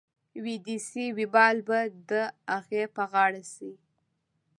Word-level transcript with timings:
وې 0.43 0.55
دې 0.65 0.77
سي 0.89 1.05
وبال 1.17 1.57
به 1.67 1.79
د 2.09 2.11
اغې 2.57 2.83
په 2.95 3.03
غاړه 3.11 3.43
شي. 3.53 3.71